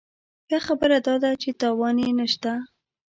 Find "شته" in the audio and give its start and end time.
2.33-2.53